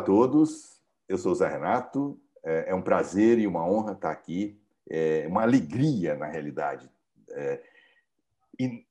a 0.00 0.02
todos, 0.02 0.80
eu 1.06 1.18
sou 1.18 1.32
o 1.32 1.34
Zé 1.34 1.46
Renato, 1.46 2.18
é, 2.42 2.70
é 2.70 2.74
um 2.74 2.80
prazer 2.80 3.38
e 3.38 3.46
uma 3.46 3.68
honra 3.68 3.92
estar 3.92 4.10
aqui, 4.10 4.58
é 4.88 5.26
uma 5.28 5.42
alegria, 5.42 6.16
na 6.16 6.26
realidade, 6.26 6.90
é, 7.30 7.62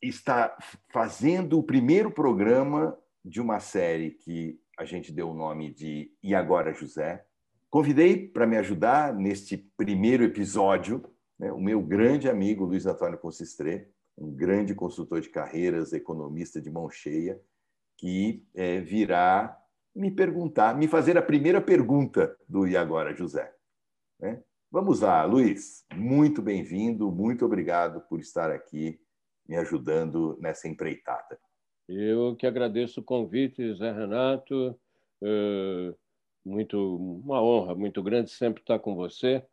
estar 0.01 0.55
fazendo 0.89 1.57
o 1.57 1.63
primeiro 1.63 2.11
programa 2.11 2.97
de 3.25 3.41
uma 3.41 3.59
série 3.59 4.11
que 4.11 4.59
a 4.77 4.85
gente 4.85 5.11
deu 5.11 5.31
o 5.31 5.33
nome 5.33 5.73
de 5.73 6.13
E 6.23 6.33
Agora 6.33 6.73
José. 6.73 7.25
Convidei 7.69 8.27
para 8.27 8.47
me 8.47 8.57
ajudar 8.57 9.13
neste 9.13 9.57
primeiro 9.57 10.23
episódio 10.23 11.03
né, 11.37 11.51
o 11.51 11.59
meu 11.59 11.81
grande 11.81 12.29
amigo 12.29 12.65
Luiz 12.65 12.85
Antônio 12.85 13.17
Consistré, 13.17 13.87
um 14.17 14.31
grande 14.31 14.75
consultor 14.75 15.21
de 15.21 15.29
carreiras, 15.29 15.91
economista 15.91 16.61
de 16.61 16.69
mão 16.69 16.89
cheia, 16.89 17.41
que 17.97 18.45
é, 18.53 18.79
virá 18.79 19.59
me 19.95 20.11
perguntar, 20.11 20.77
me 20.77 20.87
fazer 20.87 21.17
a 21.17 21.21
primeira 21.21 21.61
pergunta 21.61 22.35
do 22.47 22.67
E 22.67 22.77
Agora 22.77 23.15
José. 23.15 23.51
Né? 24.19 24.41
Vamos 24.71 25.01
lá, 25.01 25.23
Luiz. 25.25 25.85
Muito 25.95 26.41
bem-vindo, 26.41 27.11
muito 27.11 27.45
obrigado 27.45 28.01
por 28.01 28.19
estar 28.19 28.51
aqui 28.51 28.99
me 29.47 29.55
ajudando 29.55 30.37
nessa 30.39 30.67
empreitada. 30.67 31.39
Eu 31.87 32.35
que 32.35 32.45
agradeço 32.45 32.99
o 32.99 33.03
convite, 33.03 33.73
Zé 33.73 33.91
Renato. 33.91 34.79
É, 35.23 35.93
muito 36.45 36.97
uma 36.97 37.41
honra 37.41 37.73
muito 37.73 38.03
grande 38.03 38.29
sempre 38.29 38.61
estar 38.61 38.77
com 38.77 38.95
você. 38.95 39.43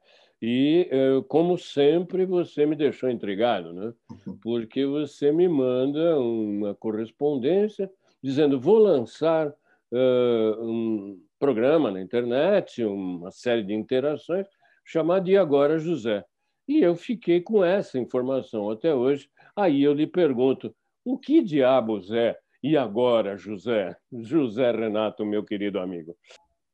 E, 0.41 0.87
é, 0.91 1.23
como 1.29 1.57
sempre, 1.57 2.27
você 2.27 2.67
me 2.67 2.77
deixou 2.77 3.09
intrigado, 3.09 3.73
né? 3.73 3.95
porque 4.43 4.85
você 4.85 5.33
me 5.33 5.49
manda 5.49 6.21
uma 6.21 6.75
correspondência 6.75 7.91
dizendo: 8.23 8.61
vou 8.61 8.79
lançar 8.79 9.55
uh, 9.93 10.63
um 10.63 11.21
programa 11.39 11.91
na 11.91 12.01
internet, 12.01 12.85
uma 12.85 13.31
série 13.31 13.63
de 13.63 13.75
interações, 13.75 14.47
chamado 14.85 15.29
E 15.29 15.37
Agora 15.37 15.79
José. 15.79 16.25
E 16.69 16.81
eu 16.81 16.97
fiquei 16.97 17.41
com 17.41 17.65
essa 17.65 17.99
informação 17.99 18.71
até 18.71 18.95
hoje. 18.95 19.29
Aí 19.55 19.83
eu 19.83 19.93
lhe 19.93 20.07
pergunto: 20.07 20.75
o 21.05 21.19
que 21.19 21.43
diabos 21.43 22.11
é 22.11 22.37
e 22.63 22.77
agora, 22.77 23.37
José? 23.37 23.97
José 24.13 24.73
Renato, 24.73 25.25
meu 25.25 25.45
querido 25.45 25.79
amigo. 25.79 26.17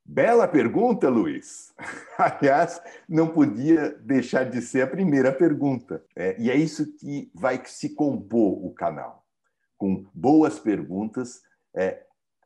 Bela 0.04 0.48
pergunta, 0.48 1.08
Luiz. 1.08 1.72
Aliás, 2.18 2.82
não 3.08 3.28
podia 3.28 3.90
deixar 4.00 4.44
de 4.44 4.60
ser 4.60 4.82
a 4.82 4.86
primeira 4.86 5.32
pergunta. 5.32 6.04
É, 6.16 6.40
e 6.40 6.50
é 6.50 6.56
isso 6.56 6.96
que 6.96 7.30
vai 7.34 7.62
se 7.64 7.94
compor 7.94 8.64
o 8.64 8.72
canal, 8.72 9.24
com 9.78 10.04
boas 10.12 10.58
perguntas, 10.58 11.42
é, 11.74 12.02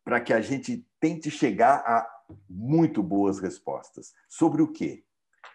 para 0.06 0.20
que 0.20 0.32
a 0.32 0.40
gente 0.40 0.86
tente 1.00 1.32
chegar 1.32 1.82
a 1.84 2.08
muito 2.48 3.02
boas 3.02 3.40
respostas. 3.40 4.14
Sobre 4.28 4.62
o 4.62 4.72
quê? 4.72 5.02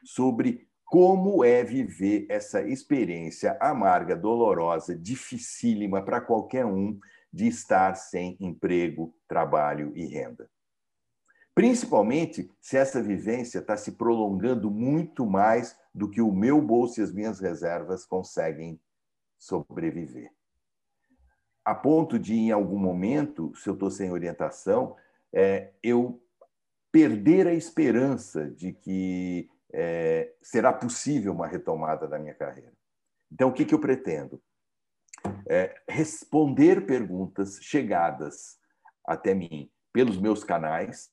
Sobre 0.04 0.68
como 0.84 1.42
é 1.42 1.64
viver 1.64 2.26
essa 2.30 2.62
experiência 2.62 3.58
amarga, 3.62 4.14
dolorosa, 4.14 4.94
dificílima 4.94 6.04
para 6.04 6.20
qualquer 6.20 6.66
um 6.66 7.00
de 7.32 7.48
estar 7.48 7.96
sem 7.96 8.36
emprego, 8.42 9.16
trabalho 9.26 9.94
e 9.96 10.06
renda. 10.06 10.50
Principalmente 11.56 12.52
se 12.60 12.76
essa 12.76 13.02
vivência 13.02 13.60
está 13.60 13.78
se 13.78 13.94
prolongando 13.94 14.70
muito 14.70 15.26
mais 15.26 15.78
do 15.96 16.10
que 16.10 16.22
o 16.22 16.34
meu 16.34 16.62
bolso 16.62 17.00
e 17.00 17.04
as 17.04 17.14
minhas 17.14 17.40
reservas 17.40 18.06
conseguem 18.06 18.78
sobreviver. 19.40 20.30
A 21.64 21.76
ponto 21.76 22.18
de, 22.18 22.34
em 22.34 22.52
algum 22.52 22.78
momento, 22.78 23.54
se 23.56 23.70
eu 23.70 23.74
estou 23.74 23.92
sem 23.92 24.12
orientação, 24.12 24.96
é, 25.34 25.72
eu 25.84 26.22
perder 26.92 27.48
a 27.48 27.54
esperança 27.54 28.50
de 28.50 28.74
que 28.74 29.50
é, 29.74 30.34
será 30.42 30.74
possível 30.74 31.34
uma 31.34 31.48
retomada 31.48 32.08
da 32.08 32.20
minha 32.20 32.34
carreira. 32.34 32.74
Então, 33.32 33.50
o 33.50 33.54
que, 33.54 33.64
que 33.64 33.74
eu 33.74 33.80
pretendo? 33.80 34.42
É, 35.48 35.82
responder 35.88 36.86
perguntas 36.86 37.60
chegadas 37.62 38.60
até 39.06 39.34
mim 39.34 39.70
pelos 39.94 40.18
meus 40.18 40.44
canais, 40.44 41.10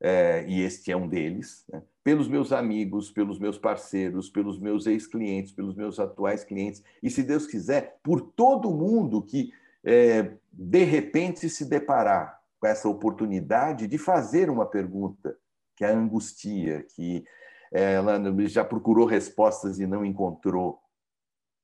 é, 0.00 0.44
e 0.48 0.60
este 0.62 0.90
é 0.90 0.96
um 0.96 1.08
deles, 1.08 1.64
né? 1.68 1.82
pelos 2.02 2.26
meus 2.26 2.52
amigos, 2.52 3.10
pelos 3.10 3.38
meus 3.38 3.56
parceiros, 3.56 4.28
pelos 4.28 4.58
meus 4.58 4.86
ex-clientes, 4.86 5.52
pelos 5.52 5.76
meus 5.76 6.00
atuais 6.00 6.42
clientes, 6.42 6.82
e, 7.02 7.08
se 7.08 7.22
Deus 7.22 7.46
quiser, 7.46 8.00
por 8.02 8.20
todo 8.20 8.74
mundo 8.74 9.22
que, 9.22 9.52
é, 9.84 10.36
de 10.52 10.84
repente, 10.84 11.48
se 11.48 11.64
deparar 11.64 12.40
com 12.60 12.66
essa 12.66 12.88
oportunidade 12.88 13.86
de 13.86 13.98
fazer 13.98 14.48
uma 14.48 14.66
pergunta 14.66 15.36
que 15.76 15.84
a 15.84 15.90
angustia, 15.90 16.82
que 16.94 17.24
ela 17.72 18.20
já 18.46 18.64
procurou 18.64 19.06
respostas 19.06 19.80
e 19.80 19.86
não 19.86 20.04
encontrou. 20.04 20.80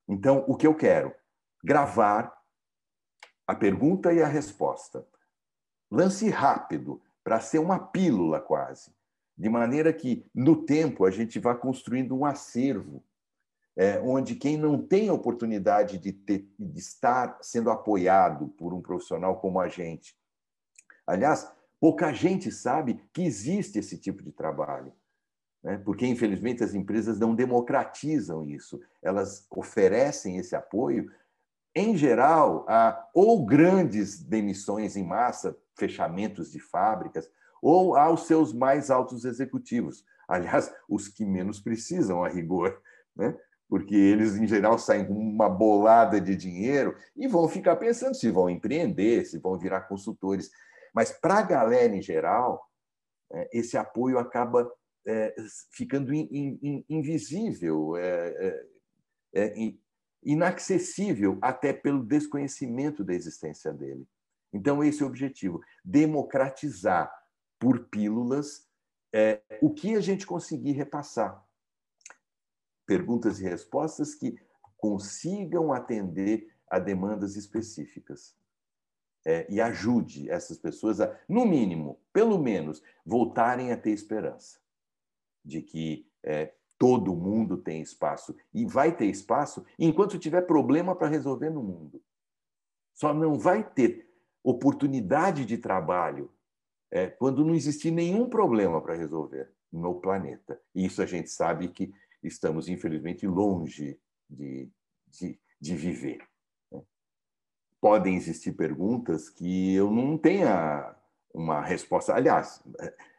Então, 0.08 0.44
o 0.48 0.56
que 0.56 0.66
eu 0.66 0.74
quero? 0.74 1.14
Gravar 1.62 2.34
a 3.46 3.54
pergunta 3.54 4.12
e 4.12 4.22
a 4.22 4.26
resposta. 4.26 5.06
Lance 5.90 6.28
rápido, 6.30 7.00
para 7.22 7.40
ser 7.40 7.58
uma 7.58 7.78
pílula 7.78 8.40
quase, 8.40 8.90
de 9.36 9.48
maneira 9.48 9.92
que, 9.92 10.24
no 10.34 10.64
tempo, 10.64 11.04
a 11.04 11.10
gente 11.10 11.38
vá 11.38 11.54
construindo 11.54 12.16
um 12.16 12.24
acervo, 12.24 13.04
é, 13.78 13.98
onde 14.00 14.34
quem 14.34 14.58
não 14.58 14.76
tem 14.76 15.10
oportunidade 15.10 15.96
de, 15.96 16.12
ter, 16.12 16.46
de 16.58 16.78
estar 16.78 17.38
sendo 17.40 17.70
apoiado 17.70 18.48
por 18.48 18.74
um 18.74 18.82
profissional 18.82 19.40
como 19.40 19.60
a 19.60 19.68
gente. 19.68 20.14
Aliás, 21.06 21.50
pouca 21.80 22.12
gente 22.12 22.52
sabe 22.52 23.00
que 23.12 23.22
existe 23.22 23.78
esse 23.78 23.96
tipo 23.96 24.22
de 24.22 24.32
trabalho 24.32 24.92
né? 25.62 25.80
porque, 25.84 26.06
infelizmente, 26.06 26.62
as 26.62 26.74
empresas 26.74 27.18
não 27.18 27.34
democratizam 27.34 28.44
isso. 28.44 28.80
Elas 29.02 29.46
oferecem 29.50 30.36
esse 30.36 30.54
apoio, 30.54 31.10
em 31.74 31.96
geral, 31.96 32.64
a 32.68 33.08
ou 33.14 33.44
grandes 33.44 34.20
demissões 34.22 34.96
em 34.96 35.04
massa, 35.04 35.56
fechamentos 35.76 36.50
de 36.50 36.58
fábricas, 36.58 37.30
ou 37.60 37.96
aos 37.96 38.26
seus 38.26 38.52
mais 38.52 38.90
altos 38.90 39.24
executivos. 39.24 40.04
Aliás, 40.28 40.72
os 40.88 41.08
que 41.08 41.24
menos 41.24 41.60
precisam, 41.60 42.22
a 42.22 42.28
rigor, 42.28 42.80
né? 43.16 43.36
Porque 43.68 43.94
eles, 43.94 44.36
em 44.36 44.46
geral, 44.46 44.78
saem 44.78 45.06
com 45.06 45.12
uma 45.12 45.48
bolada 45.48 46.20
de 46.20 46.34
dinheiro 46.34 46.96
e 47.14 47.28
vão 47.28 47.48
ficar 47.48 47.76
pensando 47.76 48.14
se 48.14 48.30
vão 48.30 48.48
empreender, 48.48 49.26
se 49.26 49.38
vão 49.38 49.58
virar 49.58 49.82
consultores. 49.82 50.50
Mas, 50.94 51.12
para 51.12 51.38
a 51.38 51.42
galera 51.42 51.94
em 51.94 52.00
geral, 52.00 52.66
né, 53.30 53.46
esse 53.52 53.76
apoio 53.76 54.18
acaba 54.18 54.70
é, 55.06 55.34
ficando 55.70 56.14
in, 56.14 56.58
in, 56.62 56.84
invisível, 56.88 57.96
é, 57.96 58.64
é, 59.34 59.42
é 59.42 59.74
inacessível 60.22 61.38
até 61.42 61.72
pelo 61.72 62.02
desconhecimento 62.04 63.04
da 63.04 63.14
existência 63.14 63.72
dele. 63.72 64.06
Então, 64.52 64.82
esse 64.82 65.02
é 65.02 65.04
o 65.04 65.08
objetivo: 65.08 65.60
democratizar 65.84 67.12
por 67.58 67.88
pílulas 67.88 68.66
é, 69.12 69.40
o 69.60 69.72
que 69.72 69.94
a 69.94 70.00
gente 70.00 70.26
conseguir 70.26 70.72
repassar. 70.72 71.42
Perguntas 72.88 73.38
e 73.38 73.44
respostas 73.44 74.14
que 74.14 74.40
consigam 74.78 75.74
atender 75.74 76.50
a 76.66 76.78
demandas 76.78 77.36
específicas. 77.36 78.34
É, 79.26 79.46
e 79.52 79.60
ajude 79.60 80.30
essas 80.30 80.56
pessoas 80.56 80.98
a, 80.98 81.14
no 81.28 81.44
mínimo, 81.44 82.00
pelo 82.14 82.38
menos, 82.38 82.82
voltarem 83.04 83.72
a 83.72 83.76
ter 83.76 83.90
esperança 83.90 84.58
de 85.44 85.60
que 85.60 86.10
é, 86.22 86.54
todo 86.78 87.14
mundo 87.14 87.58
tem 87.58 87.82
espaço 87.82 88.34
e 88.54 88.64
vai 88.64 88.96
ter 88.96 89.04
espaço 89.04 89.66
enquanto 89.78 90.18
tiver 90.18 90.42
problema 90.42 90.96
para 90.96 91.08
resolver 91.08 91.50
no 91.50 91.62
mundo. 91.62 92.02
Só 92.94 93.12
não 93.12 93.38
vai 93.38 93.68
ter 93.68 94.08
oportunidade 94.42 95.44
de 95.44 95.58
trabalho 95.58 96.32
é, 96.90 97.08
quando 97.08 97.44
não 97.44 97.54
existir 97.54 97.90
nenhum 97.90 98.30
problema 98.30 98.80
para 98.80 98.94
resolver 98.94 99.52
no 99.70 100.00
planeta. 100.00 100.58
E 100.74 100.86
isso 100.86 101.02
a 101.02 101.06
gente 101.06 101.28
sabe 101.28 101.68
que 101.68 101.92
estamos, 102.22 102.68
infelizmente, 102.68 103.26
longe 103.26 103.98
de, 104.28 104.68
de, 105.06 105.38
de 105.60 105.76
viver. 105.76 106.18
Né? 106.70 106.82
Podem 107.80 108.16
existir 108.16 108.52
perguntas 108.52 109.28
que 109.28 109.74
eu 109.74 109.90
não 109.90 110.18
tenha 110.18 110.94
uma 111.32 111.60
resposta. 111.60 112.14
Aliás, 112.14 112.62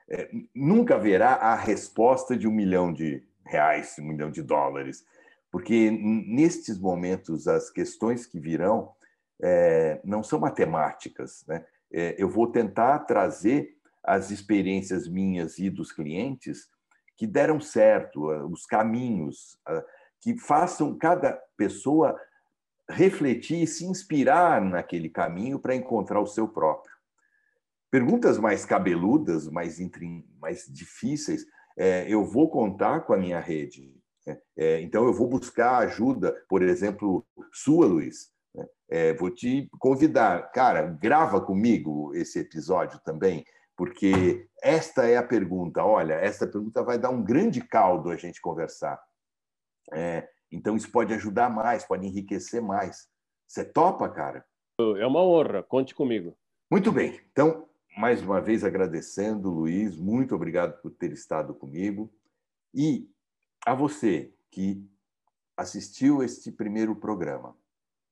é, 0.09 0.29
nunca 0.53 0.95
haverá 0.95 1.35
a 1.35 1.55
resposta 1.55 2.35
de 2.35 2.47
um 2.47 2.51
milhão 2.51 2.91
de 2.91 3.23
reais, 3.45 3.95
um 3.99 4.05
milhão 4.05 4.29
de 4.29 4.41
dólares, 4.41 5.05
porque 5.51 5.89
nestes 5.91 6.77
momentos 6.77 7.47
as 7.47 7.69
questões 7.69 8.25
que 8.25 8.39
virão 8.39 8.93
é, 9.41 9.99
não 10.03 10.21
são 10.21 10.39
matemáticas. 10.39 11.43
Né? 11.47 11.65
É, 11.91 12.15
eu 12.17 12.29
vou 12.29 12.47
tentar 12.47 12.99
trazer 12.99 13.75
as 14.03 14.31
experiências 14.31 15.07
minhas 15.07 15.57
e 15.57 15.69
dos 15.69 15.91
clientes 15.91 16.69
que 17.19 17.27
deram 17.27 17.59
certo, 17.59 18.27
os 18.49 18.65
caminhos, 18.65 19.57
que 20.21 20.39
façam 20.39 20.97
cada 20.97 21.37
pessoa 21.57 22.17
refletir 22.89 23.61
e 23.61 23.67
se 23.67 23.85
inspirar 23.85 24.61
naquele 24.61 25.09
caminho 25.09 25.59
para 25.59 25.75
encontrar 25.75 26.21
o 26.21 26.25
seu 26.25 26.47
próprio. 26.47 26.95
Perguntas 27.91 28.37
mais 28.37 28.63
cabeludas, 28.63 29.49
mais, 29.49 29.77
mais 30.39 30.65
difíceis, 30.69 31.45
é, 31.77 32.05
eu 32.07 32.23
vou 32.23 32.49
contar 32.49 33.01
com 33.01 33.11
a 33.11 33.17
minha 33.17 33.39
rede. 33.41 33.93
Né? 34.25 34.37
É, 34.57 34.81
então, 34.81 35.03
eu 35.05 35.13
vou 35.13 35.27
buscar 35.27 35.79
ajuda, 35.79 36.33
por 36.47 36.61
exemplo, 36.61 37.27
sua, 37.51 37.85
Luiz. 37.85 38.31
Né? 38.55 38.65
É, 38.89 39.13
vou 39.13 39.29
te 39.29 39.69
convidar, 39.77 40.51
cara, 40.53 40.83
grava 40.83 41.41
comigo 41.41 42.15
esse 42.15 42.39
episódio 42.39 42.97
também, 43.03 43.43
porque 43.79 44.45
esta 44.61 45.07
é 45.07 45.15
a 45.15 45.23
pergunta. 45.23 45.81
Olha, 45.81 46.15
esta 46.15 46.45
pergunta 46.45 46.83
vai 46.83 46.99
dar 46.99 47.11
um 47.11 47.23
grande 47.23 47.61
caldo 47.61 48.11
a 48.11 48.17
gente 48.17 48.41
conversar. 48.41 49.01
É, 49.93 50.27
então, 50.51 50.75
isso 50.75 50.91
pode 50.91 51.13
ajudar 51.13 51.49
mais, 51.49 51.85
pode 51.85 52.05
enriquecer 52.05 52.61
mais. 52.61 53.07
Você 53.47 53.63
topa, 53.63 54.09
cara? 54.09 54.45
É 54.97 55.07
uma 55.07 55.23
honra, 55.23 55.63
conte 55.63 55.95
comigo. 55.95 56.37
Muito 56.69 56.91
bem. 56.91 57.21
Então, 57.31 57.69
mais 57.97 58.21
uma 58.21 58.41
vez 58.41 58.65
agradecendo, 58.65 59.49
Luiz, 59.49 59.95
muito 59.95 60.35
obrigado 60.35 60.81
por 60.81 60.91
ter 60.91 61.13
estado 61.13 61.53
comigo. 61.53 62.13
E 62.73 63.09
a 63.65 63.73
você 63.73 64.33
que 64.51 64.85
assistiu 65.55 66.21
este 66.21 66.51
primeiro 66.51 66.97
programa, 66.97 67.55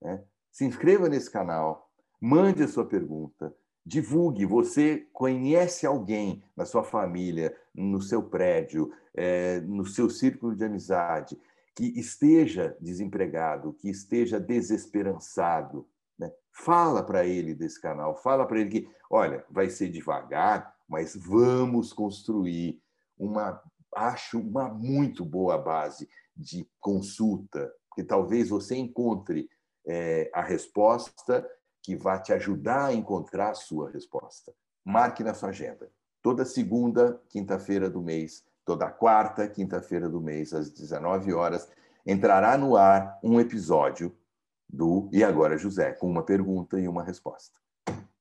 né? 0.02 0.24
se 0.50 0.64
inscreva 0.64 1.10
nesse 1.10 1.30
canal, 1.30 1.92
mande 2.22 2.64
a 2.64 2.70
sua 2.70 2.86
pergunta, 2.86 3.54
divulgue. 3.88 4.46
Você 4.46 5.08
conhece 5.14 5.88
alguém 5.88 6.44
na 6.56 6.66
sua 6.66 6.84
família, 6.84 7.56
no 7.74 8.02
seu 8.02 8.22
prédio, 8.22 8.92
é, 9.16 9.62
no 9.62 9.86
seu 9.86 10.10
círculo 10.10 10.56
de 10.56 10.66
amizade, 10.66 11.40
que 11.74 11.98
esteja 11.98 12.76
desempregado, 12.82 13.74
que 13.74 13.90
esteja 13.90 14.40
desesperançado, 14.40 15.88
né? 16.20 16.32
Fala 16.52 17.02
para 17.02 17.26
ele 17.26 17.56
desse 17.56 17.80
canal, 17.82 18.16
fala 18.18 18.46
para 18.46 18.60
ele 18.60 18.70
que, 18.70 18.90
olha, 19.10 19.46
vai 19.50 19.70
ser 19.70 19.90
devagar, 19.90 20.76
mas 20.90 21.16
vamos 21.16 21.94
construir 21.94 22.82
uma, 23.18 23.62
acho, 23.96 24.40
uma 24.40 24.68
muito 24.68 25.24
boa 25.24 25.58
base 25.58 26.10
de 26.36 26.68
consulta, 26.80 27.72
que 27.96 28.04
talvez 28.04 28.50
você 28.50 28.76
encontre 28.76 29.50
é, 29.88 30.30
a 30.34 30.42
resposta 30.42 31.48
que 31.88 31.96
vai 31.96 32.22
te 32.22 32.34
ajudar 32.34 32.88
a 32.88 32.94
encontrar 32.94 33.52
a 33.52 33.54
sua 33.54 33.90
resposta. 33.90 34.54
Marque 34.84 35.24
na 35.24 35.34
sua 35.34 35.52
agenda. 35.52 35.90
Toda 36.22 36.44
segunda, 36.44 37.18
quinta-feira 37.30 37.90
do 37.90 38.02
mês, 38.02 38.44
toda 38.66 38.92
quarta, 38.92 39.48
quinta-feira 39.48 40.10
do 40.10 40.20
mês, 40.20 40.52
às 40.54 40.70
19 40.70 41.34
horas, 41.34 41.72
entrará 42.06 42.58
no 42.58 42.76
ar 42.76 43.18
um 43.24 43.40
episódio 43.40 44.14
do 44.68 45.10
E 45.14 45.24
Agora 45.24 45.58
José, 45.58 45.94
com 45.94 46.10
uma 46.10 46.24
pergunta 46.24 46.78
e 46.78 46.90
uma 46.90 47.06
resposta. 47.06 47.58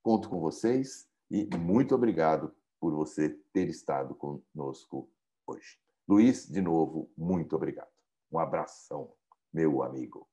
Conto 0.01 0.29
com 0.29 0.39
vocês 0.39 1.09
e 1.29 1.45
muito 1.59 1.93
obrigado 1.93 2.55
por 2.79 2.95
você 2.95 3.31
ter 3.53 3.69
estado 3.69 4.15
conosco 4.15 5.11
hoje. 5.45 5.77
Luiz, 6.09 6.49
de 6.49 6.61
novo, 6.61 7.11
muito 7.19 7.57
obrigado. 7.57 7.91
Um 8.31 8.39
abração, 8.39 9.11
meu 9.53 9.83
amigo. 9.83 10.25